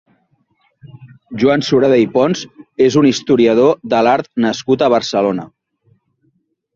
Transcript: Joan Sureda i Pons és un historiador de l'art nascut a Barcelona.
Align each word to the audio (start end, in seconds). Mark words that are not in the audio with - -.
Joan 1.41 1.63
Sureda 1.67 1.99
i 2.03 2.07
Pons 2.15 2.41
és 2.85 2.97
un 3.01 3.07
historiador 3.09 3.77
de 3.95 3.99
l'art 4.07 4.31
nascut 4.47 4.85
a 4.87 4.89
Barcelona. 4.95 5.47